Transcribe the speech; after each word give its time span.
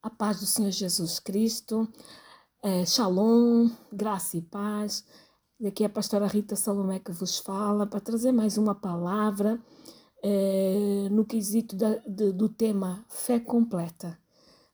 A 0.00 0.08
paz 0.08 0.38
do 0.38 0.46
Senhor 0.46 0.70
Jesus 0.70 1.18
Cristo, 1.18 1.88
é, 2.62 2.86
Shalom, 2.86 3.68
graça 3.92 4.36
e 4.36 4.42
paz. 4.42 5.04
Daqui 5.58 5.82
é 5.82 5.86
a 5.86 5.90
pastora 5.90 6.28
Rita 6.28 6.54
Salomé 6.54 7.00
que 7.00 7.10
vos 7.10 7.38
fala 7.38 7.84
para 7.84 7.98
trazer 7.98 8.30
mais 8.30 8.56
uma 8.56 8.76
palavra 8.76 9.60
é, 10.22 11.08
no 11.10 11.24
quesito 11.24 11.74
da, 11.74 11.96
de, 12.06 12.30
do 12.32 12.48
tema 12.48 13.04
fé 13.08 13.40
completa. 13.40 14.16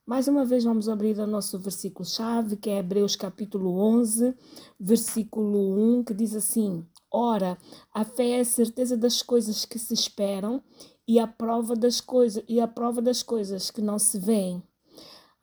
Mais 0.05 0.27
uma 0.27 0.45
vez 0.45 0.63
vamos 0.63 0.87
abrir 0.87 1.17
o 1.17 1.25
nosso 1.25 1.57
versículo-chave, 1.57 2.55
que 2.57 2.69
é 2.69 2.77
Hebreus 2.77 3.15
capítulo 3.15 3.79
11, 3.79 4.35
versículo 4.79 5.97
1, 5.97 6.03
que 6.03 6.13
diz 6.13 6.35
assim: 6.35 6.85
Ora, 7.11 7.57
a 7.91 8.05
fé 8.05 8.37
é 8.37 8.39
a 8.41 8.45
certeza 8.45 8.95
das 8.95 9.23
coisas 9.23 9.65
que 9.65 9.79
se 9.79 9.95
esperam 9.95 10.61
e 11.07 11.17
a 11.19 11.25
prova 11.25 11.75
das 11.75 11.99
coisas 11.99 12.43
e 12.47 12.61
a 12.61 12.67
prova 12.67 13.01
das 13.01 13.23
coisas 13.23 13.71
que 13.71 13.81
não 13.81 13.97
se 13.97 14.19
veem. 14.19 14.61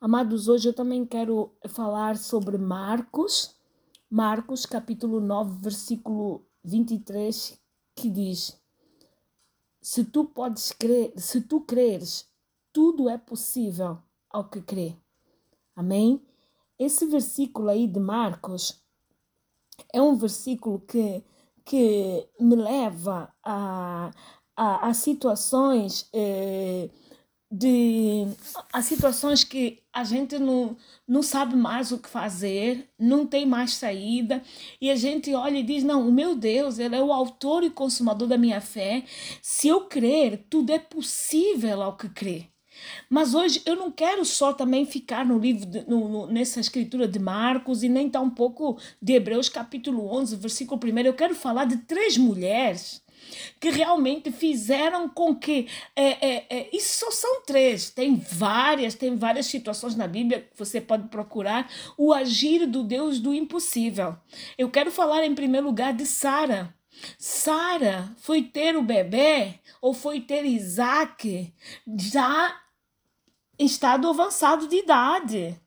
Amados, 0.03 0.49
hoje 0.49 0.67
eu 0.67 0.73
também 0.73 1.05
quero 1.05 1.55
falar 1.69 2.17
sobre 2.17 2.57
Marcos, 2.57 3.55
Marcos 4.11 4.65
capítulo 4.65 5.21
9, 5.21 5.61
versículo 5.61 6.45
23, 6.61 7.57
que 7.95 8.09
diz: 8.09 8.61
Se 9.81 10.03
tu 10.03 10.25
podes 10.25 10.73
crer, 10.73 11.13
se 11.15 11.39
tu 11.39 11.61
creres, 11.61 12.29
tudo 12.73 13.07
é 13.07 13.17
possível 13.17 13.97
ao 14.29 14.49
que 14.49 14.61
crê. 14.61 14.93
Amém? 15.73 16.21
Esse 16.77 17.05
versículo 17.05 17.69
aí 17.69 17.87
de 17.87 18.01
Marcos 18.01 18.83
é 19.93 20.01
um 20.01 20.17
versículo 20.17 20.81
que, 20.81 21.23
que 21.63 22.27
me 22.37 22.57
leva 22.57 23.33
a, 23.41 24.11
a, 24.53 24.87
a 24.89 24.93
situações 24.93 26.09
eh, 26.11 26.89
de 27.49 28.27
há 28.73 28.81
situações 28.81 29.45
que 29.45 29.82
a 29.93 30.03
gente 30.03 30.39
não, 30.39 30.75
não 31.07 31.21
sabe 31.21 31.55
mais 31.55 31.91
o 31.91 31.99
que 31.99 32.09
fazer, 32.09 32.89
não 32.97 33.27
tem 33.27 33.45
mais 33.45 33.73
saída, 33.73 34.41
e 34.81 34.89
a 34.89 34.95
gente 34.95 35.33
olha 35.33 35.59
e 35.59 35.63
diz: 35.63 35.83
Não, 35.83 36.07
o 36.07 36.11
meu 36.11 36.35
Deus, 36.35 36.79
Ele 36.79 36.95
é 36.95 37.01
o 37.01 37.13
autor 37.13 37.63
e 37.63 37.69
consumador 37.69 38.27
da 38.27 38.37
minha 38.37 38.59
fé. 38.59 39.03
Se 39.41 39.67
eu 39.67 39.81
crer, 39.81 40.47
tudo 40.49 40.71
é 40.71 40.79
possível 40.79 41.83
ao 41.83 41.95
que 41.95 42.09
crer. 42.09 42.49
Mas 43.07 43.35
hoje 43.35 43.61
eu 43.67 43.75
não 43.75 43.91
quero 43.91 44.25
só 44.25 44.51
também 44.51 44.83
ficar 44.83 45.23
no 45.23 45.37
livro, 45.37 45.63
de, 45.65 45.87
no, 45.87 46.09
no, 46.09 46.27
nessa 46.27 46.59
escritura 46.59 47.07
de 47.07 47.19
Marcos 47.19 47.83
e 47.83 47.89
nem 47.89 48.09
tão 48.09 48.25
um 48.25 48.29
pouco 48.31 48.79
de 48.99 49.13
Hebreus 49.13 49.47
capítulo 49.47 50.11
11, 50.11 50.35
versículo 50.37 50.81
1. 50.83 50.99
Eu 50.99 51.13
quero 51.13 51.35
falar 51.35 51.65
de 51.65 51.77
três 51.77 52.17
mulheres 52.17 53.02
que 53.59 53.69
realmente 53.69 54.31
fizeram 54.31 55.07
com 55.07 55.35
que. 55.35 55.67
É, 55.95 56.27
é, 56.27 56.45
é, 56.49 56.69
isso 56.75 56.99
só 56.99 57.11
são 57.11 57.41
três, 57.43 57.89
tem 57.89 58.15
várias, 58.15 58.95
tem 58.95 59.15
várias 59.15 59.45
situações 59.45 59.95
na 59.95 60.07
Bíblia 60.07 60.41
que 60.41 60.57
você 60.57 60.79
pode 60.81 61.07
procurar 61.07 61.69
o 61.97 62.13
agir 62.13 62.65
do 62.65 62.83
Deus 62.83 63.19
do 63.19 63.33
impossível. 63.33 64.15
Eu 64.57 64.69
quero 64.69 64.91
falar 64.91 65.23
em 65.23 65.35
primeiro 65.35 65.67
lugar 65.67 65.93
de 65.93 66.05
Sara. 66.05 66.73
Sara 67.17 68.11
foi 68.17 68.43
ter 68.43 68.75
o 68.75 68.83
bebê 68.83 69.59
ou 69.81 69.93
foi 69.93 70.21
ter 70.21 70.45
Isaac 70.45 71.53
já 71.97 72.55
em 73.57 73.65
estado 73.65 74.09
avançado 74.09 74.67
de 74.67 74.77
idade. 74.77 75.59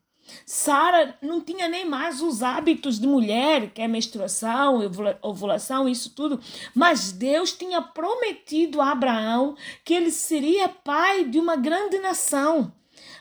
Sara 0.45 1.17
não 1.21 1.41
tinha 1.41 1.67
nem 1.67 1.85
mais 1.85 2.21
os 2.21 2.43
hábitos 2.43 2.99
de 2.99 3.07
mulher, 3.07 3.71
que 3.71 3.81
é 3.81 3.87
menstruação, 3.87 4.79
ovulação, 5.21 5.87
isso 5.87 6.11
tudo. 6.15 6.39
Mas 6.73 7.11
Deus 7.11 7.51
tinha 7.53 7.81
prometido 7.81 8.81
a 8.81 8.91
Abraão 8.91 9.55
que 9.83 9.93
ele 9.93 10.11
seria 10.11 10.69
pai 10.69 11.25
de 11.25 11.39
uma 11.39 11.55
grande 11.55 11.99
nação. 11.99 12.73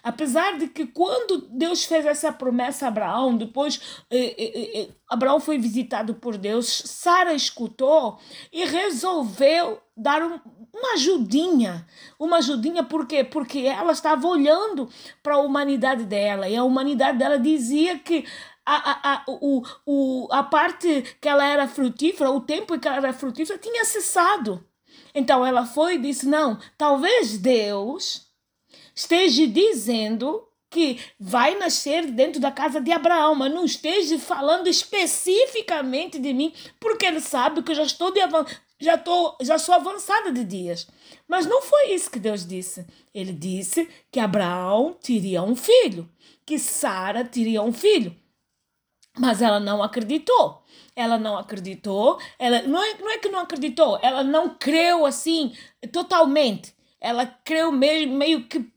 Apesar 0.07 0.57
de 0.57 0.69
que 0.69 0.87
quando 0.87 1.49
Deus 1.51 1.84
fez 1.84 2.07
essa 2.07 2.33
promessa 2.33 2.84
a 2.84 2.89
Abraão, 2.89 3.37
depois 3.37 4.05
eh, 4.09 4.34
eh, 4.39 4.81
eh, 4.83 4.89
Abraão 5.09 5.41
foi 5.41 5.59
visitado 5.59 6.15
por 6.15 6.37
Deus, 6.39 6.67
Sara 6.87 7.34
escutou 7.34 8.16
e 8.53 8.65
resolveu 8.65 9.81
dar 9.97 10.22
um, 10.22 10.39
uma 10.76 10.92
ajudinha. 10.92 11.87
Uma 12.19 12.38
ajudinha 12.38 12.84
por 12.84 13.06
quê? 13.06 13.25
Porque 13.25 13.60
ela 13.60 13.92
estava 13.92 14.26
olhando 14.26 14.88
para 15.22 15.34
a 15.34 15.41
humanidade 15.41 16.04
dela 16.04 16.48
e 16.48 16.56
a 16.56 16.64
humanidade 16.64 17.19
dela 17.19 17.38
dizia 17.38 17.98
que 17.98 18.25
a, 18.64 18.75
a, 18.75 19.15
a, 19.15 19.25
o, 19.28 19.62
o, 19.86 20.28
a 20.31 20.42
parte 20.42 21.16
que 21.20 21.28
ela 21.28 21.47
era 21.47 21.69
frutífera, 21.69 22.31
o 22.31 22.41
tempo 22.41 22.75
em 22.75 22.78
que 22.78 22.88
ela 22.88 22.97
era 22.98 23.12
frutífera, 23.12 23.59
tinha 23.59 23.84
cessado. 23.84 24.65
Então 25.15 25.47
ela 25.47 25.65
foi 25.65 25.94
e 25.94 25.98
disse: 25.98 26.26
Não, 26.26 26.59
talvez 26.76 27.38
Deus 27.38 28.26
esteja 28.94 29.47
dizendo 29.47 30.47
que 30.69 31.00
vai 31.19 31.56
nascer 31.56 32.10
dentro 32.10 32.41
da 32.41 32.50
casa 32.50 32.81
de 32.81 32.91
Abraão, 32.91 33.34
mas 33.34 33.53
não 33.53 33.65
esteja 33.65 34.19
falando 34.19 34.66
especificamente 34.66 36.19
de 36.19 36.34
mim, 36.34 36.53
porque 36.81 37.06
ele 37.06 37.20
sabe 37.20 37.62
que 37.62 37.70
eu 37.70 37.76
já 37.76 37.84
estou 37.84 38.12
já 38.78 38.98
tô, 38.98 39.37
já 39.41 39.59
sou 39.59 39.75
avançada 39.75 40.32
de 40.32 40.44
dias. 40.44 40.87
Mas 41.26 41.47
não 41.47 41.62
foi 41.62 41.92
isso 41.92 42.10
que 42.10 42.19
Deus 42.19 42.47
disse. 42.47 42.87
Ele 43.14 43.32
disse 43.32 43.88
que 44.10 44.20
Abraão 44.20 44.97
teria 45.03 45.42
um 45.42 45.56
filho, 45.56 46.09
que 46.44 46.59
Sara 46.59 47.25
teria 47.25 47.62
um 47.62 47.72
filho. 47.72 48.15
Mas 49.19 49.41
ela 49.41 49.59
não 49.59 49.82
acreditou. 49.82 50.62
Ela 50.94 51.19
não 51.19 51.38
acreditou. 51.38 52.19
Ela 52.38 52.62
não 52.62 52.82
é, 52.82 52.98
não 52.98 53.10
é 53.10 53.19
que 53.19 53.28
não 53.28 53.41
acreditou, 53.41 53.98
ela 54.03 54.22
não 54.22 54.50
creu 54.50 55.06
assim 55.06 55.54
totalmente. 55.92 56.75
Ela 57.00 57.26
creu 57.26 57.70
meio, 57.70 58.09
meio 58.09 58.47
que 58.47 58.70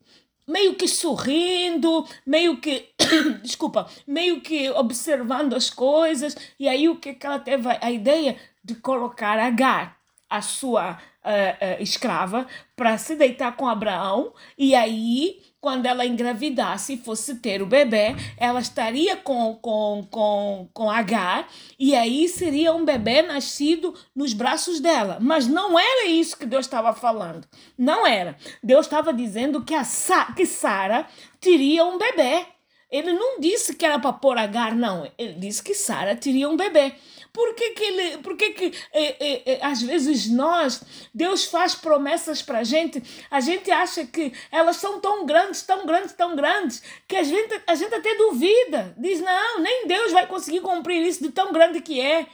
meio 0.50 0.74
que 0.74 0.88
sorrindo, 0.88 2.06
meio 2.26 2.58
que, 2.58 2.90
desculpa, 3.44 3.88
meio 4.06 4.42
que 4.42 4.70
observando 4.72 5.54
as 5.54 5.70
coisas. 5.70 6.36
E 6.60 6.68
aí 6.68 6.90
o 6.90 6.96
que, 6.96 7.14
que 7.14 7.26
ela 7.26 7.40
teve 7.40 7.70
a 7.80 7.92
ideia 7.92 8.36
de 8.64 8.76
colocar 8.76 9.38
Agar, 9.38 9.98
a 10.30 10.42
sua 10.42 10.92
uh, 10.94 10.96
uh, 10.96 11.82
escrava, 11.82 12.48
para 12.76 12.98
se 12.98 13.16
deitar 13.16 13.56
com 13.56 13.68
Abraão. 13.68 14.34
E 14.58 14.76
aí, 14.76 15.42
quando 15.62 15.86
ela 15.86 16.06
engravidasse 16.06 16.94
e 16.94 16.98
fosse 16.98 17.36
ter 17.36 17.62
o 17.62 17.66
bebê, 17.66 18.16
ela 18.38 18.60
estaria 18.60 19.18
com, 19.18 19.56
com, 19.56 20.08
com, 20.10 20.70
com 20.74 20.90
Agar. 20.90 21.48
E 21.78 21.94
aí 21.96 22.28
seria 22.30 22.74
um 22.74 22.86
bebê 22.86 23.22
nascido 23.22 23.94
nos 24.16 24.34
braços 24.34 24.80
dela. 24.80 25.18
Mas 25.20 25.48
não 25.48 25.78
era 25.78 26.08
isso 26.08 26.38
que 26.38 26.46
Deus 26.46 26.66
estava 26.66 26.94
falando. 26.94 27.46
Não 27.78 28.08
era. 28.08 28.38
Deus 28.64 28.86
estava 28.86 29.14
dizendo 29.14 29.64
que, 29.64 29.76
a 29.76 29.84
Sa 29.84 30.32
que 30.34 30.46
Sara 30.46 31.06
teria 31.42 31.86
um 31.86 31.98
bebê. 31.98 32.46
Ele 32.90 33.14
não 33.14 33.40
disse 33.40 33.76
que 33.76 33.86
era 33.86 34.00
para 34.00 34.14
pôr 34.14 34.38
Agar, 34.38 34.76
não. 34.76 35.10
Ele 35.18 35.34
disse 35.34 35.62
que 35.62 35.76
Sara 35.76 36.16
teria 36.16 36.50
um 36.50 36.58
bebê. 36.58 36.94
Por 37.32 37.54
que, 37.54 37.74
ele, 37.84 38.18
por 38.20 38.36
que, 38.36 38.50
que 38.52 38.74
é, 38.92 39.54
é, 39.54 39.66
às 39.66 39.82
vezes 39.82 40.30
nós, 40.30 40.82
Deus 41.14 41.46
faz 41.46 41.76
promessas 41.76 42.42
para 42.42 42.60
a 42.60 42.64
gente, 42.64 43.02
a 43.30 43.40
gente 43.40 43.70
acha 43.70 44.06
que 44.06 44.34
elas 44.52 44.78
são 44.78 45.00
tão 45.00 45.26
grandes, 45.26 45.62
tão 45.62 45.86
grandes, 45.86 46.14
tão 46.14 46.36
grandes, 46.36 46.82
que 47.08 47.16
a 47.16 47.24
gente, 47.24 47.62
a 47.68 47.76
gente 47.76 47.94
até 47.94 48.16
duvida. 48.16 48.96
Diz, 48.98 49.22
não, 49.22 49.60
nem 49.60 49.88
Deus 49.88 50.12
vai 50.12 50.26
conseguir 50.26 50.62
cumprir 50.62 51.06
isso 51.06 51.24
de 51.24 51.32
tão 51.32 51.52
grande 51.54 51.82
que 51.82 52.02
é. 52.02 52.28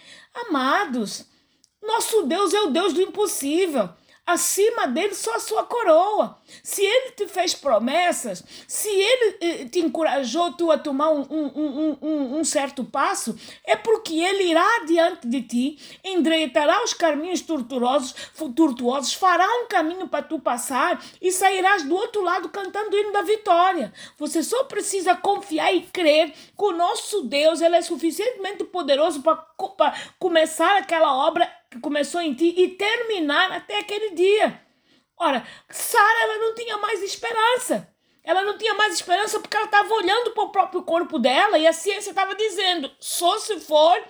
Amados, 0.48 1.26
nosso 1.82 2.24
Deus 2.24 2.54
é 2.54 2.62
o 2.62 2.72
Deus 2.72 2.94
do 2.94 3.02
impossível 3.02 3.90
acima 4.26 4.88
dele 4.88 5.14
só 5.14 5.36
a 5.36 5.40
sua 5.40 5.64
coroa. 5.64 6.38
Se 6.64 6.82
ele 6.84 7.12
te 7.12 7.28
fez 7.28 7.54
promessas, 7.54 8.44
se 8.68 8.90
ele 8.90 9.38
eh, 9.42 9.66
te 9.66 9.80
encorajou 9.80 10.54
tu 10.54 10.72
a 10.72 10.78
tomar 10.78 11.10
um, 11.10 11.22
um, 11.30 11.98
um, 12.02 12.38
um, 12.40 12.44
certo 12.44 12.84
passo, 12.84 13.38
é 13.64 13.76
porque 13.76 14.20
ele 14.20 14.52
irá 14.52 14.86
diante 14.88 15.28
de 15.28 15.42
ti, 15.42 16.00
endireitará 16.04 16.84
os 16.84 16.94
caminhos 16.94 17.42
tortuosos, 17.42 18.16
tortuosos, 18.56 19.14
fará 19.14 19.48
um 19.62 19.68
caminho 19.68 20.08
para 20.08 20.24
tu 20.24 20.40
passar 20.40 21.04
e 21.22 21.32
sairás 21.32 21.84
do 21.84 21.96
outro 21.96 22.24
lado 22.24 22.50
cantando 22.50 22.96
o 22.96 23.00
hino 23.00 23.12
da 23.12 23.22
vitória. 23.22 23.94
Você 24.18 24.42
só 24.42 24.64
precisa 24.64 25.16
confiar 25.16 25.74
e 25.74 25.82
crer 25.82 26.32
que 26.32 26.64
o 26.64 26.72
nosso 26.72 27.24
Deus 27.24 27.62
ele 27.62 27.76
é 27.76 27.82
suficientemente 27.82 28.64
poderoso 28.64 29.22
para 29.22 29.94
começar 30.20 30.78
aquela 30.78 31.14
obra 31.28 31.50
que 31.76 31.82
começou 31.82 32.22
em 32.22 32.34
ti 32.34 32.54
e 32.56 32.70
terminar 32.70 33.52
até 33.52 33.80
aquele 33.80 34.12
dia. 34.12 34.62
Ora, 35.18 35.46
Sara 35.70 36.24
ela 36.24 36.38
não 36.38 36.56
tinha 36.56 36.78
mais 36.78 37.04
esperança. 37.04 37.94
Ela 38.24 38.44
não 38.44 38.58
tinha 38.58 38.74
mais 38.74 38.94
esperança 38.94 39.40
porque 39.40 39.56
ela 39.56 39.66
estava 39.66 39.94
olhando 39.94 40.32
para 40.32 40.44
o 40.44 40.52
próprio 40.52 40.84
corpo 40.84 41.20
dela 41.20 41.60
e 41.60 41.68
a 41.68 41.74
ciência 41.74 42.10
estava 42.10 42.34
dizendo: 42.34 42.90
só 43.00 43.38
se 43.38 43.60
for 43.60 44.02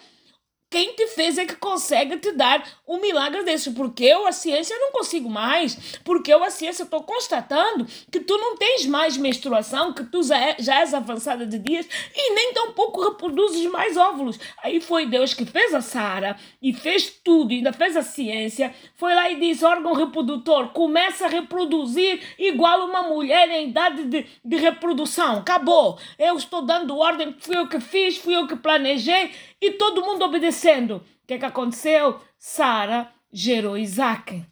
quem 0.76 0.92
te 0.92 1.08
fez 1.08 1.38
é 1.38 1.46
que 1.46 1.56
consegue 1.56 2.18
te 2.18 2.34
dar 2.34 2.62
um 2.86 3.00
milagre 3.00 3.44
desse. 3.44 3.72
Porque 3.72 4.04
eu, 4.04 4.28
a 4.28 4.34
ciência, 4.34 4.78
não 4.78 4.92
consigo 4.92 5.30
mais. 5.30 5.98
Porque 6.04 6.34
eu, 6.34 6.44
a 6.44 6.50
ciência, 6.50 6.84
estou 6.84 7.02
constatando 7.02 7.88
que 8.12 8.20
tu 8.20 8.38
não 8.38 8.58
tens 8.58 8.86
mais 8.86 9.16
menstruação, 9.16 9.94
que 9.94 10.04
tu 10.04 10.22
já, 10.22 10.38
é, 10.38 10.58
já 10.60 10.82
és 10.82 10.94
avançada 10.94 11.46
de 11.46 11.60
dias 11.60 11.88
e 12.14 12.34
nem 12.34 12.52
tão 12.52 12.74
pouco 12.74 13.02
reproduzes 13.02 13.66
mais 13.72 13.96
óvulos. 13.96 14.38
Aí 14.62 14.82
foi 14.82 15.06
Deus 15.06 15.34
que 15.34 15.46
fez 15.46 15.74
a 15.74 15.80
Sara 15.80 16.36
e 16.62 16.74
fez 16.74 17.10
tudo, 17.24 17.54
ainda 17.54 17.72
fez 17.72 17.96
a 17.96 18.04
ciência. 18.04 18.76
Foi 18.98 19.16
lá 19.16 19.32
e 19.32 19.40
disse: 19.40 19.64
órgão 19.64 19.94
reprodutor, 19.94 20.74
começa 20.74 21.24
a 21.24 21.30
reproduzir 21.30 22.22
igual 22.38 22.86
uma 22.86 23.04
mulher 23.04 23.50
em 23.50 23.70
idade 23.70 24.04
de, 24.04 24.26
de 24.44 24.56
reprodução. 24.58 25.38
Acabou. 25.38 25.98
Eu 26.20 26.36
estou 26.36 26.64
dando 26.64 26.98
ordem, 26.98 27.34
fui 27.40 27.56
eu 27.56 27.70
que 27.70 27.80
fiz, 27.80 28.18
fui 28.18 28.36
eu 28.36 28.46
que 28.46 28.58
planejei 28.58 29.32
e 29.62 29.72
todo 29.72 30.04
mundo 30.04 30.26
obedecendo. 30.66 30.98
O 30.98 31.28
que, 31.28 31.36
é 31.36 31.38
que 31.38 31.46
aconteceu? 31.46 32.20
Sara 32.38 33.12
gerou 33.32 33.78
Isaac. 33.78 34.44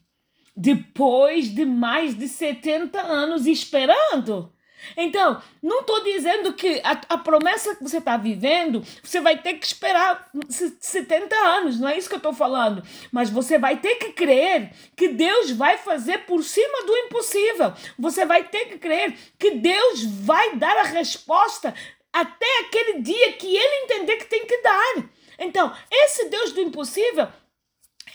Depois 0.55 1.49
de 1.53 1.65
mais 1.65 2.15
de 2.15 2.27
70 2.27 3.01
anos 3.01 3.47
esperando. 3.47 4.51
Então, 4.97 5.41
não 5.61 5.79
estou 5.79 6.03
dizendo 6.03 6.53
que 6.53 6.81
a, 6.83 6.91
a, 7.09 7.17
promessa 7.17 7.73
que 7.73 7.81
você 7.81 7.99
está 7.99 8.17
vivendo, 8.17 8.83
você 9.01 9.21
vai 9.21 9.41
ter 9.41 9.53
que 9.53 9.65
esperar 9.65 10.29
70 10.49 11.33
anos, 11.33 11.79
não 11.79 11.87
é 11.87 11.97
isso 11.97 12.09
que 12.09 12.15
eu 12.15 12.17
estou 12.17 12.33
falando. 12.33 12.83
Mas 13.09 13.29
você 13.29 13.57
vai 13.57 13.77
ter 13.77 13.95
que 13.95 14.11
crer 14.11 14.73
que 14.95 15.07
Deus 15.07 15.51
vai 15.51 15.77
fazer 15.77 16.25
por 16.25 16.43
cima 16.43 16.85
do 16.85 16.97
impossível. 16.97 17.73
Você 17.97 18.25
vai 18.25 18.43
ter 18.43 18.65
que 18.65 18.77
crer 18.77 19.15
que 19.39 19.51
Deus 19.51 20.03
vai 20.03 20.57
dar 20.57 20.77
a 20.77 20.83
resposta 20.83 21.73
até 22.11 22.59
aquele 22.59 23.01
dia 23.01 23.33
que 23.33 23.55
ele 23.55 23.85
entender 23.85 24.17
que 24.17 24.25
tem 24.25 24.45
que 24.45 24.61
dar. 24.61 25.05
Então, 25.43 25.75
esse 25.91 26.29
Deus 26.29 26.53
do 26.53 26.61
impossível 26.61 27.27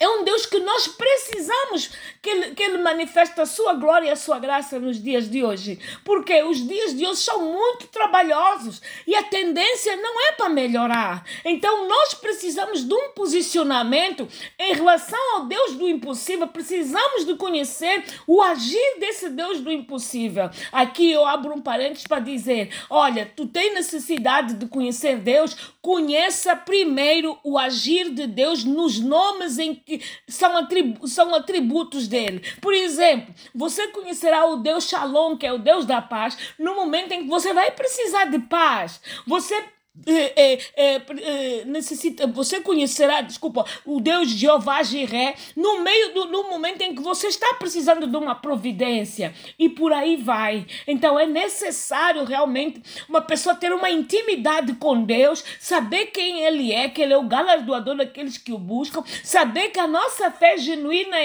é 0.01 0.09
um 0.09 0.25
Deus 0.25 0.47
que 0.47 0.61
nós 0.61 0.89
precisamos 0.89 1.91
que 2.23 2.31
ele, 2.31 2.55
que 2.55 2.63
ele 2.63 2.79
manifeste 2.79 3.41
a 3.41 3.47
sua 3.47 3.75
glória 3.75 4.09
e 4.09 4.11
a 4.11 4.17
sua 4.17 4.39
graça 4.39 4.79
nos 4.79 5.03
dias 5.03 5.31
de 5.31 5.45
hoje. 5.45 5.79
Porque 6.05 6.43
os 6.43 6.67
dias 6.67 6.97
de 6.97 7.07
hoje 7.07 7.21
são 7.21 7.53
muito 7.53 7.89
trabalhosos 7.89 8.81
e 9.07 9.15
a 9.15 9.23
tendência 9.23 9.97
não 9.97 10.29
é 10.29 10.33
para 10.33 10.49
melhorar. 10.49 11.25
Então 11.45 11.89
nós 11.89 12.15
precisamos 12.15 12.87
de 12.87 12.95
um 12.95 13.11
posicionamento 13.11 14.29
em 14.59 14.75
relação 14.75 15.19
ao 15.37 15.47
Deus 15.47 15.75
do 15.75 15.89
impossível. 15.89 16.47
Precisamos 16.47 17.25
de 17.25 17.35
conhecer 17.35 18.05
o 18.27 18.43
agir 18.43 18.99
desse 18.99 19.29
Deus 19.31 19.61
do 19.61 19.71
impossível. 19.71 20.51
Aqui 20.73 21.11
eu 21.11 21.25
abro 21.25 21.55
um 21.55 21.61
parênteses 21.61 22.07
para 22.07 22.21
dizer: 22.21 22.73
olha, 22.91 23.31
tu 23.35 23.47
tem 23.47 23.75
necessidade 23.75 24.55
de 24.55 24.67
conhecer 24.67 25.17
Deus, 25.19 25.57
conheça 25.81 26.55
primeiro 26.55 27.39
o 27.43 27.59
agir 27.59 28.11
de 28.11 28.27
Deus 28.27 28.65
nos 28.65 29.01
nomes 29.01 29.59
em 29.59 29.75
que 29.89 30.03
são, 30.29 30.57
atribu 30.57 31.09
são 31.09 31.35
atributos 31.35 32.07
dele. 32.07 32.43
Por 32.61 32.75
exemplo, 32.75 33.35
você 33.55 33.89
conhecerá 33.89 34.45
o 34.45 34.57
Deus 34.57 34.85
Shalom, 34.85 35.37
que 35.37 35.47
é 35.47 35.53
o 35.53 35.59
Deus 35.59 35.87
da 35.87 36.03
paz, 36.03 36.37
no 36.59 36.75
momento 36.75 37.13
em 37.13 37.23
que 37.23 37.29
você 37.29 37.55
vai 37.55 37.71
precisar 37.71 38.27
de 38.27 38.39
paz. 38.41 39.01
Você 39.27 39.65
é, 40.07 40.53
é, 40.53 40.61
é, 40.77 40.95
é, 40.97 41.65
necessita, 41.65 42.27
você 42.27 42.61
conhecerá, 42.61 43.21
desculpa, 43.21 43.65
o 43.85 44.01
Deus 44.01 44.31
Jeová 44.31 44.83
Jiré 44.83 45.35
no 45.57 45.81
meio 45.81 46.15
do 46.15 46.27
no 46.27 46.49
momento 46.49 46.83
em 46.83 46.95
que 46.95 47.03
você 47.03 47.27
está 47.27 47.55
precisando 47.55 48.07
de 48.07 48.17
uma 48.17 48.35
providência 48.35 49.35
e 49.59 49.69
por 49.69 49.93
aí 49.93 50.17
vai. 50.17 50.67
Então 50.87 51.19
é 51.19 51.27
necessário 51.27 52.25
realmente 52.25 52.83
uma 53.09 53.21
pessoa 53.21 53.55
ter 53.55 53.73
uma 53.73 53.91
intimidade 53.91 54.75
com 54.75 55.03
Deus, 55.03 55.45
saber 55.59 56.07
quem 56.07 56.43
Ele 56.43 56.73
é, 56.73 56.89
que 56.89 57.03
Ele 57.03 57.13
é 57.13 57.19
o 57.19 57.29
galardoador 57.29 57.97
daqueles 57.97 58.39
que 58.39 58.53
o 58.53 58.59
buscam, 58.59 59.03
saber 59.25 59.71
que 59.71 59.81
a 59.81 59.87
nossa 59.87 60.31
fé 60.31 60.57
genuína 60.59 61.17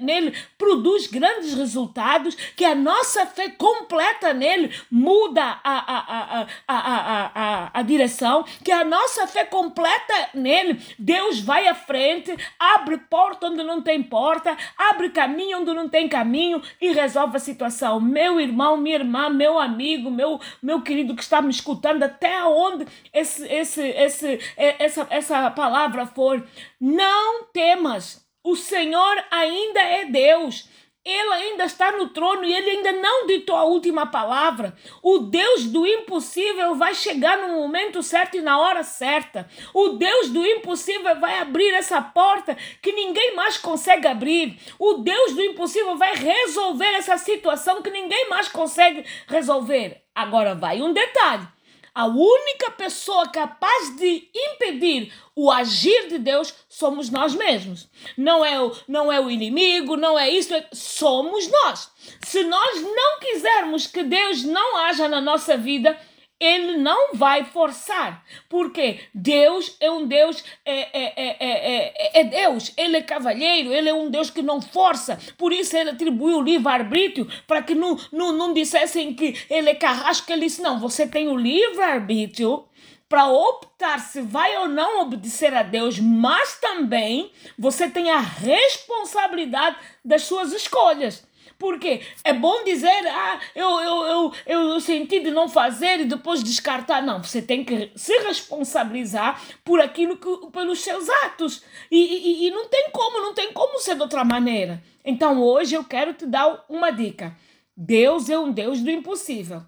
nele 0.00 0.34
produz 0.56 1.06
grandes 1.06 1.54
resultados, 1.54 2.34
que 2.56 2.64
a 2.64 2.74
nossa 2.74 3.26
fé 3.26 3.50
completa 3.50 4.32
nele 4.32 4.74
muda 4.90 5.42
a, 5.42 5.60
a, 5.62 5.98
a, 5.98 6.46
a, 6.66 6.76
a, 6.76 7.30
a, 7.34 7.70
a 7.74 7.82
direção 7.82 8.13
direção, 8.14 8.44
que 8.62 8.70
a 8.70 8.84
nossa 8.84 9.26
fé 9.26 9.44
completa 9.44 10.30
nele, 10.32 10.80
Deus 10.98 11.40
vai 11.40 11.66
à 11.66 11.74
frente, 11.74 12.34
abre 12.58 12.98
porta 12.98 13.48
onde 13.48 13.62
não 13.62 13.82
tem 13.82 14.02
porta, 14.02 14.56
abre 14.78 15.10
caminho 15.10 15.58
onde 15.58 15.72
não 15.72 15.88
tem 15.88 16.08
caminho 16.08 16.62
e 16.80 16.92
resolve 16.92 17.36
a 17.36 17.40
situação. 17.40 18.00
Meu 18.00 18.40
irmão, 18.40 18.76
minha 18.76 18.96
irmã, 18.96 19.28
meu 19.28 19.58
amigo, 19.58 20.10
meu, 20.10 20.40
meu 20.62 20.80
querido 20.80 21.14
que 21.14 21.22
está 21.22 21.42
me 21.42 21.50
escutando, 21.50 22.02
até 22.02 22.44
onde 22.44 22.86
esse, 23.12 23.44
esse, 23.46 23.82
esse, 23.82 24.38
essa, 24.56 25.06
essa 25.10 25.50
palavra 25.50 26.06
for, 26.06 26.46
não 26.80 27.44
temas. 27.44 28.24
O 28.42 28.56
Senhor 28.56 29.24
ainda 29.30 29.80
é 29.80 30.04
Deus. 30.04 30.68
Ele 31.04 31.32
ainda 31.34 31.64
está 31.64 31.92
no 31.92 32.08
trono 32.08 32.44
e 32.44 32.54
ele 32.54 32.70
ainda 32.70 32.92
não 32.92 33.26
ditou 33.26 33.54
a 33.54 33.64
última 33.64 34.06
palavra. 34.06 34.74
O 35.02 35.18
Deus 35.18 35.64
do 35.64 35.86
impossível 35.86 36.76
vai 36.76 36.94
chegar 36.94 37.36
no 37.36 37.48
momento 37.56 38.02
certo 38.02 38.38
e 38.38 38.40
na 38.40 38.58
hora 38.58 38.82
certa. 38.82 39.46
O 39.74 39.90
Deus 39.90 40.30
do 40.30 40.46
impossível 40.46 41.20
vai 41.20 41.40
abrir 41.40 41.74
essa 41.74 42.00
porta 42.00 42.56
que 42.80 42.90
ninguém 42.92 43.34
mais 43.34 43.58
consegue 43.58 44.08
abrir. 44.08 44.58
O 44.78 44.94
Deus 44.94 45.34
do 45.34 45.42
impossível 45.42 45.94
vai 45.98 46.14
resolver 46.14 46.94
essa 46.94 47.18
situação 47.18 47.82
que 47.82 47.90
ninguém 47.90 48.30
mais 48.30 48.48
consegue 48.48 49.04
resolver. 49.28 50.04
Agora 50.14 50.54
vai 50.54 50.80
um 50.80 50.94
detalhe. 50.94 51.46
A 51.94 52.06
única 52.06 52.72
pessoa 52.72 53.28
capaz 53.28 53.96
de 53.96 54.28
impedir 54.34 55.12
o 55.36 55.48
agir 55.48 56.08
de 56.08 56.18
Deus 56.18 56.52
somos 56.68 57.08
nós 57.08 57.34
mesmos. 57.36 57.88
Não 58.16 58.44
é 58.44 58.60
o, 58.60 58.72
não 58.88 59.12
é 59.12 59.20
o 59.20 59.30
inimigo, 59.30 59.96
não 59.96 60.18
é 60.18 60.28
isso, 60.28 60.52
é, 60.52 60.66
somos 60.72 61.48
nós. 61.48 61.88
Se 62.26 62.42
nós 62.42 62.82
não 62.82 63.20
quisermos 63.20 63.86
que 63.86 64.02
Deus 64.02 64.42
não 64.42 64.76
haja 64.78 65.06
na 65.06 65.20
nossa 65.20 65.56
vida, 65.56 65.96
ele 66.38 66.76
não 66.78 67.14
vai 67.14 67.44
forçar, 67.44 68.24
porque 68.48 69.00
Deus 69.14 69.76
é 69.80 69.90
um 69.90 70.06
Deus, 70.06 70.44
é, 70.64 71.00
é, 71.00 71.36
é, 71.38 72.20
é, 72.20 72.24
Deus, 72.24 72.72
ele 72.76 72.96
é 72.96 73.02
cavalheiro, 73.02 73.72
ele 73.72 73.88
é 73.88 73.94
um 73.94 74.10
Deus 74.10 74.30
que 74.30 74.42
não 74.42 74.60
força, 74.60 75.18
por 75.38 75.52
isso 75.52 75.76
ele 75.76 75.90
atribuiu 75.90 76.38
o 76.38 76.42
livre-arbítrio 76.42 77.28
para 77.46 77.62
que 77.62 77.74
não, 77.74 77.98
não, 78.12 78.32
não 78.32 78.52
dissessem 78.52 79.14
que 79.14 79.34
ele 79.48 79.70
é 79.70 79.74
carrasco, 79.74 80.30
ele 80.32 80.46
disse, 80.46 80.60
não, 80.60 80.78
você 80.78 81.06
tem 81.06 81.28
o 81.28 81.36
livre-arbítrio 81.36 82.64
para 83.08 83.28
optar 83.28 84.00
se 84.00 84.20
vai 84.20 84.56
ou 84.56 84.66
não 84.66 85.02
obedecer 85.02 85.54
a 85.54 85.62
Deus, 85.62 85.98
mas 86.00 86.58
também 86.58 87.30
você 87.56 87.88
tem 87.88 88.10
a 88.10 88.18
responsabilidade 88.18 89.76
das 90.04 90.22
suas 90.22 90.52
escolhas. 90.52 91.24
Porque 91.64 92.02
é 92.22 92.34
bom 92.34 92.62
dizer, 92.62 93.06
ah, 93.08 93.40
eu, 93.54 93.80
eu, 93.80 94.04
eu, 94.04 94.32
eu 94.46 94.80
senti 94.80 95.20
de 95.20 95.30
não 95.30 95.48
fazer 95.48 96.00
e 96.00 96.04
depois 96.04 96.44
descartar. 96.44 97.00
Não, 97.00 97.22
você 97.22 97.40
tem 97.40 97.64
que 97.64 97.90
se 97.96 98.12
responsabilizar 98.18 99.40
por 99.64 99.80
aquilo 99.80 100.18
que, 100.18 100.50
pelos 100.50 100.80
seus 100.80 101.08
atos. 101.24 101.62
E, 101.90 101.96
e, 101.96 102.46
e 102.46 102.50
não 102.50 102.68
tem 102.68 102.90
como, 102.92 103.18
não 103.18 103.32
tem 103.32 103.50
como 103.54 103.78
ser 103.78 103.94
de 103.94 104.02
outra 104.02 104.22
maneira. 104.26 104.82
Então 105.02 105.40
hoje 105.42 105.74
eu 105.74 105.82
quero 105.82 106.12
te 106.12 106.26
dar 106.26 106.66
uma 106.68 106.90
dica. 106.90 107.34
Deus 107.74 108.28
é 108.28 108.38
um 108.38 108.52
Deus 108.52 108.82
do 108.82 108.90
impossível. 108.90 109.62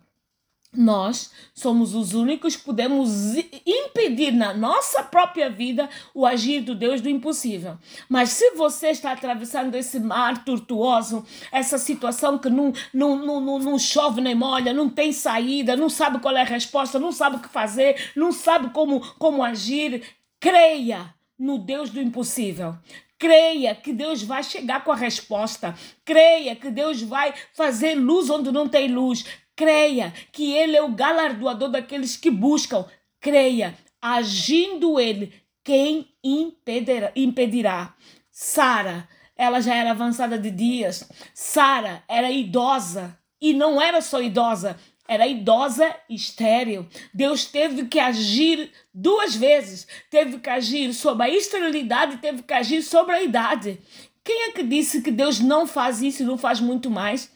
Nós 0.77 1.33
somos 1.55 1.95
os 1.95 2.13
únicos 2.13 2.55
que 2.55 2.65
podemos 2.65 3.35
impedir 3.65 4.33
na 4.33 4.53
nossa 4.53 5.03
própria 5.03 5.49
vida 5.49 5.89
o 6.15 6.27
agir 6.27 6.61
do 6.61 6.75
Deus 6.75 7.01
do 7.01 7.09
impossível. 7.09 7.79
Mas 8.09 8.31
se 8.31 8.51
você 8.51 8.89
está 8.89 9.13
atravessando 9.13 9.75
esse 9.75 9.99
mar 9.99 10.45
tortuoso, 10.45 11.25
essa 11.51 11.79
situação 11.79 12.39
que 12.39 12.51
não, 12.51 12.73
não, 12.93 13.17
não, 13.17 13.41
não, 13.41 13.59
não 13.59 13.79
chove 13.79 14.21
nem 14.21 14.35
molha, 14.35 14.75
não 14.75 14.89
tem 14.89 15.13
saída, 15.13 15.77
não 15.77 15.89
sabe 15.89 16.19
qual 16.19 16.37
é 16.37 16.43
a 16.43 16.45
resposta, 16.45 16.99
não 16.99 17.13
sabe 17.13 17.37
o 17.37 17.41
que 17.41 17.49
fazer, 17.49 18.13
não 18.15 18.33
sabe 18.33 18.71
como, 18.71 19.01
como 19.19 19.43
agir, 19.43 20.03
creia 20.39 21.15
no 21.39 21.59
Deus 21.59 21.91
do 21.91 22.01
impossível. 22.01 22.77
Creia 23.19 23.75
que 23.75 23.95
Deus 23.95 24.23
vai 24.23 24.43
chegar 24.43 24.85
com 24.85 24.93
a 24.93 24.97
resposta. 24.97 25.75
Creia 26.05 26.55
que 26.55 26.71
Deus 26.71 27.01
vai 27.01 27.33
fazer 27.55 27.95
luz 27.95 28.29
onde 28.29 28.53
não 28.53 28.69
tem 28.69 28.89
luz. 28.89 29.25
Creia 29.57 30.13
que 30.31 30.53
Ele 30.53 30.77
é 30.77 30.83
o 30.83 30.93
galardoador 30.93 31.71
daqueles 31.71 32.17
que 32.17 32.31
buscam. 32.31 32.85
Creia, 33.19 33.77
agindo 34.01 35.01
Ele, 35.01 35.33
quem 35.65 36.07
impedirá? 36.23 37.11
impedirá? 37.17 37.95
Sara, 38.31 39.09
ela 39.35 39.61
já 39.61 39.75
era 39.75 39.91
avançada 39.91 40.39
de 40.39 40.51
dias. 40.51 41.11
Sara 41.35 42.05
era 42.07 42.31
idosa. 42.31 43.19
E 43.41 43.53
não 43.53 43.81
era 43.81 44.01
só 44.01 44.23
idosa, 44.23 44.79
era 45.09 45.27
idosa 45.27 45.95
estéril. 46.09 46.87
Deus 47.13 47.45
teve 47.45 47.87
que 47.87 47.99
agir 47.99 48.71
duas 48.93 49.35
vezes. 49.35 49.87
Teve 50.11 50.39
que 50.39 50.51
agir 50.51 50.93
sobre 50.95 51.27
a 51.27 51.31
esterilidade 51.31 52.19
teve 52.19 52.43
que 52.43 52.53
agir 52.53 52.83
sobre 52.83 53.15
a 53.15 53.23
idade. 53.23 53.79
Quem 54.25 54.49
é 54.49 54.53
que 54.53 54.63
disse 54.63 55.03
que 55.03 55.11
Deus 55.11 55.39
não 55.39 55.67
faz 55.67 56.03
isso 56.03 56.23
e 56.23 56.27
não 56.27 56.37
faz 56.37 56.61
muito 56.61 56.91
mais? 56.91 57.31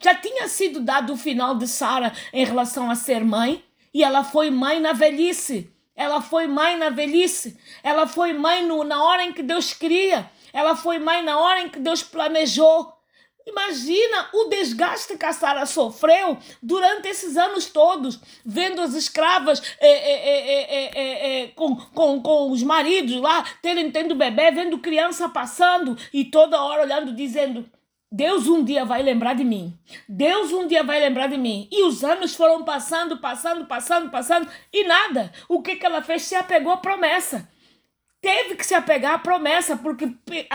Já 0.00 0.14
tinha 0.14 0.46
sido 0.46 0.80
dado 0.80 1.12
o 1.12 1.16
final 1.16 1.56
de 1.56 1.66
Sara 1.66 2.12
em 2.32 2.44
relação 2.44 2.88
a 2.88 2.94
ser 2.94 3.24
mãe, 3.24 3.64
e 3.92 4.04
ela 4.04 4.22
foi 4.22 4.48
mãe 4.50 4.78
na 4.78 4.92
velhice. 4.92 5.72
ela 5.96 6.22
foi 6.22 6.46
mãe 6.46 6.76
na 6.76 6.90
velhice, 6.90 7.58
ela 7.82 8.06
foi 8.06 8.32
mãe 8.32 8.64
no, 8.64 8.84
na 8.84 9.02
hora 9.02 9.24
em 9.24 9.32
que 9.32 9.42
Deus 9.42 9.72
cria, 9.72 10.30
ela 10.52 10.76
foi 10.76 11.00
mãe 11.00 11.22
na 11.22 11.36
hora 11.36 11.60
em 11.62 11.68
que 11.68 11.80
Deus 11.80 12.04
planejou. 12.04 12.92
Imagina 13.44 14.28
o 14.32 14.44
desgaste 14.44 15.16
que 15.16 15.24
a 15.24 15.32
Sara 15.32 15.66
sofreu 15.66 16.38
durante 16.62 17.08
esses 17.08 17.36
anos 17.36 17.66
todos, 17.66 18.20
vendo 18.44 18.80
as 18.80 18.94
escravas 18.94 19.60
é, 19.80 19.90
é, 19.90 21.42
é, 21.42 21.46
com, 21.48 21.74
com, 21.74 22.22
com 22.22 22.52
os 22.52 22.62
maridos 22.62 23.16
lá, 23.16 23.42
terem 23.60 23.90
tendo 23.90 24.14
bebê, 24.14 24.52
vendo 24.52 24.78
criança 24.78 25.28
passando 25.28 25.98
e 26.12 26.26
toda 26.26 26.62
hora 26.62 26.82
olhando, 26.82 27.12
dizendo: 27.12 27.68
Deus 28.10 28.46
um 28.46 28.64
dia 28.64 28.84
vai 28.86 29.02
lembrar 29.02 29.34
de 29.34 29.44
mim. 29.44 29.78
Deus 30.08 30.50
um 30.52 30.66
dia 30.66 30.82
vai 30.82 30.98
lembrar 30.98 31.26
de 31.26 31.36
mim. 31.36 31.68
E 31.70 31.84
os 31.84 32.02
anos 32.02 32.34
foram 32.34 32.64
passando, 32.64 33.18
passando, 33.18 33.66
passando, 33.66 34.10
passando 34.10 34.48
e 34.72 34.84
nada. 34.84 35.30
O 35.48 35.62
que, 35.62 35.76
que 35.76 35.84
ela 35.84 36.02
fez? 36.02 36.22
Se 36.22 36.34
apegou 36.34 36.72
à 36.72 36.78
promessa. 36.78 37.48
Teve 38.20 38.56
que 38.56 38.66
se 38.66 38.74
apegar 38.74 39.14
à 39.14 39.18
promessa, 39.18 39.76
porque 39.76 40.12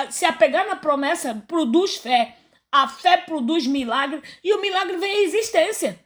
se 0.10 0.26
apegar 0.26 0.68
na 0.68 0.76
promessa 0.76 1.44
produz 1.48 1.96
fé. 1.96 2.38
A 2.72 2.88
fé 2.88 3.18
produz 3.18 3.68
milagre 3.68 4.22
e 4.44 4.52
o 4.54 4.60
milagre 4.60 4.98
vem 4.98 5.12
à 5.12 5.22
existência. 5.22 6.00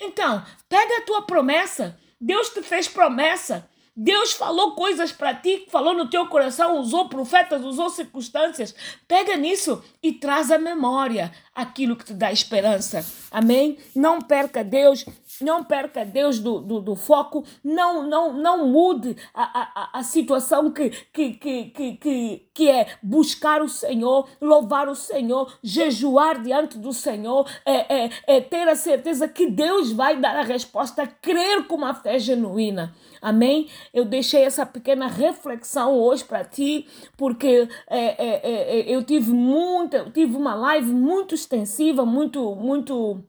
Então, 0.00 0.44
pega 0.68 0.98
a 0.98 1.02
tua 1.02 1.22
promessa. 1.22 1.98
Deus 2.20 2.48
te 2.50 2.62
fez 2.62 2.86
promessa. 2.86 3.68
Deus 3.94 4.32
falou 4.32 4.74
coisas 4.74 5.12
para 5.12 5.34
ti, 5.34 5.66
falou 5.68 5.92
no 5.92 6.08
teu 6.08 6.26
coração, 6.26 6.78
usou 6.78 7.10
profetas, 7.10 7.62
usou 7.62 7.90
circunstâncias. 7.90 8.74
Pega 9.06 9.36
nisso 9.36 9.84
e 10.02 10.12
traz 10.12 10.50
à 10.50 10.56
memória 10.56 11.30
aquilo 11.54 11.94
que 11.94 12.06
te 12.06 12.14
dá 12.14 12.32
esperança. 12.32 13.04
Amém? 13.30 13.76
Não 13.94 14.18
perca 14.18 14.64
Deus, 14.64 15.04
não 15.42 15.62
perca 15.62 16.06
Deus 16.06 16.38
do, 16.38 16.60
do, 16.60 16.80
do 16.80 16.96
foco, 16.96 17.44
não, 17.62 18.08
não, 18.08 18.32
não 18.32 18.66
mude 18.66 19.14
a, 19.34 19.42
a, 19.42 19.98
a 19.98 20.02
situação 20.02 20.70
que, 20.70 20.88
que, 21.12 21.34
que, 21.34 21.64
que, 21.64 21.92
que, 21.96 22.48
que 22.54 22.70
é 22.70 22.96
buscar 23.02 23.60
o 23.60 23.68
Senhor, 23.68 24.26
louvar 24.40 24.88
o 24.88 24.94
Senhor, 24.94 25.52
jejuar 25.62 26.40
diante 26.40 26.78
do 26.78 26.94
Senhor, 26.94 27.46
é, 27.66 28.04
é, 28.04 28.10
é 28.26 28.40
ter 28.40 28.66
a 28.68 28.76
certeza 28.76 29.28
que 29.28 29.50
Deus 29.50 29.92
vai 29.92 30.18
dar 30.18 30.36
a 30.36 30.42
resposta, 30.42 31.06
crer 31.06 31.66
com 31.66 31.76
uma 31.76 31.94
fé 31.94 32.18
genuína. 32.18 32.94
Amém? 33.22 33.68
Eu 33.94 34.04
deixei 34.04 34.42
essa 34.42 34.66
pequena 34.66 35.06
reflexão 35.06 35.94
hoje 35.94 36.24
para 36.24 36.44
ti, 36.44 36.88
porque 37.16 37.68
é, 37.88 37.98
é, 37.98 38.40
é, 38.42 38.80
é, 38.80 38.90
eu 38.92 39.04
tive 39.04 39.30
muita, 39.30 39.98
eu 39.98 40.10
tive 40.10 40.36
uma 40.36 40.56
live 40.56 40.90
muito 40.90 41.32
extensiva, 41.32 42.04
muito, 42.04 42.56
muito 42.56 43.22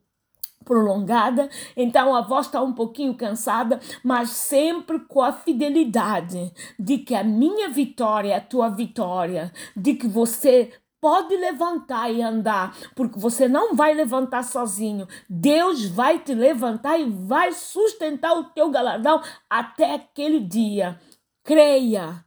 prolongada, 0.65 1.47
então 1.77 2.15
a 2.15 2.21
voz 2.21 2.47
está 2.47 2.61
um 2.61 2.73
pouquinho 2.73 3.13
cansada, 3.13 3.79
mas 4.03 4.29
sempre 4.29 4.97
com 4.99 5.21
a 5.21 5.31
fidelidade 5.31 6.51
de 6.79 6.97
que 6.97 7.13
a 7.13 7.23
minha 7.23 7.69
vitória 7.69 8.33
é 8.33 8.37
a 8.37 8.41
tua 8.41 8.69
vitória, 8.69 9.51
de 9.75 9.93
que 9.93 10.07
você 10.07 10.71
pode 11.03 11.35
levantar 11.35 12.09
e 12.09 12.21
andar, 12.21 12.73
porque 12.95 13.19
você 13.19 13.45
não 13.45 13.75
vai 13.75 13.93
levantar 13.93 14.41
sozinho. 14.41 15.05
Deus 15.29 15.85
vai 15.85 16.17
te 16.17 16.33
levantar 16.33 16.97
e 16.97 17.03
vai 17.03 17.51
sustentar 17.51 18.31
o 18.31 18.45
teu 18.45 18.69
galardão 18.69 19.21
até 19.49 19.95
aquele 19.95 20.39
dia. 20.39 20.97
Creia, 21.43 22.23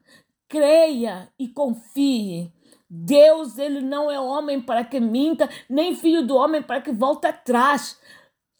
creia 0.47 1.33
e 1.39 1.49
confie. 1.49 2.53
Deus, 2.89 3.57
ele 3.57 3.81
não 3.81 4.11
é 4.11 4.21
homem 4.21 4.61
para 4.61 4.85
que 4.85 5.01
minta, 5.01 5.49
nem 5.71 5.97
filho 5.97 6.27
do 6.27 6.37
homem 6.37 6.61
para 6.61 6.83
que 6.83 6.93
volte 6.93 7.27
atrás. 7.27 7.99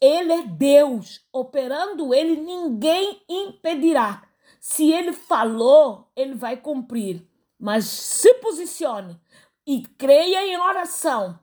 Ele 0.01 0.33
é 0.33 0.41
Deus, 0.41 1.21
operando 1.31 2.11
ele, 2.11 2.41
ninguém 2.41 3.21
impedirá. 3.29 4.23
Se 4.59 4.91
ele 4.91 5.13
falou, 5.13 6.11
ele 6.15 6.33
vai 6.33 6.57
cumprir. 6.57 7.23
Mas 7.59 7.85
se 7.85 8.33
posicione, 8.35 9.19
e 9.67 9.81
creia 9.81 10.47
em 10.47 10.57
oração. 10.57 11.37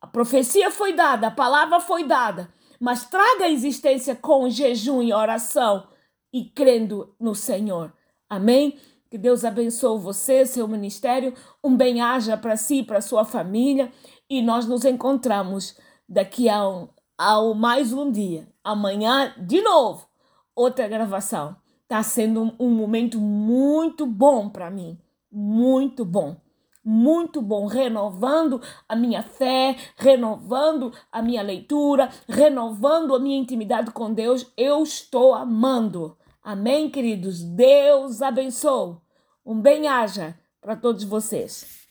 A 0.00 0.06
profecia 0.08 0.68
foi 0.72 0.92
dada, 0.92 1.28
a 1.28 1.30
palavra 1.30 1.78
foi 1.78 2.02
dada, 2.02 2.52
mas 2.80 3.06
traga 3.06 3.44
a 3.44 3.50
existência 3.50 4.16
com 4.16 4.50
jejum 4.50 5.00
e 5.00 5.12
oração 5.12 5.86
e 6.32 6.44
crendo 6.44 7.14
no 7.20 7.36
Senhor. 7.36 7.92
Amém? 8.28 8.76
Que 9.08 9.16
Deus 9.16 9.44
abençoe 9.44 10.00
você, 10.00 10.44
seu 10.44 10.66
ministério, 10.66 11.34
um 11.62 11.76
bem-aja 11.76 12.36
para 12.36 12.56
si, 12.56 12.82
para 12.82 13.00
sua 13.00 13.24
família, 13.24 13.92
e 14.28 14.42
nós 14.42 14.66
nos 14.66 14.84
encontramos 14.84 15.78
daqui 16.08 16.48
a, 16.48 16.66
um, 16.66 16.88
a 17.16 17.54
mais 17.54 17.92
um 17.92 18.10
dia. 18.10 18.48
Amanhã, 18.64 19.34
de 19.38 19.60
novo, 19.60 20.08
outra 20.56 20.88
gravação. 20.88 21.54
Está 21.82 22.02
sendo 22.02 22.42
um, 22.42 22.54
um 22.58 22.70
momento 22.70 23.20
muito 23.20 24.06
bom 24.06 24.48
para 24.48 24.70
mim, 24.70 24.98
muito 25.30 26.04
bom 26.04 26.36
muito 26.84 27.40
bom, 27.40 27.66
renovando 27.66 28.60
a 28.88 28.96
minha 28.96 29.22
fé, 29.22 29.76
renovando 29.96 30.92
a 31.10 31.22
minha 31.22 31.42
leitura, 31.42 32.10
renovando 32.28 33.14
a 33.14 33.20
minha 33.20 33.38
intimidade 33.38 33.90
com 33.90 34.12
Deus. 34.12 34.50
Eu 34.56 34.82
estou 34.82 35.34
amando. 35.34 36.16
Amém, 36.42 36.90
queridos? 36.90 37.42
Deus 37.42 38.20
abençoe. 38.20 38.96
Um 39.44 39.60
bem-aja 39.60 40.36
para 40.60 40.76
todos 40.76 41.04
vocês. 41.04 41.81